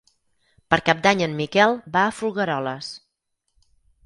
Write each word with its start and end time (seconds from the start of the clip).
Per 0.73 0.79
Cap 0.87 1.03
d'Any 1.03 1.21
en 1.25 1.35
Miquel 1.41 1.77
va 1.99 2.03
a 2.07 2.15
Folgueroles. 2.21 2.89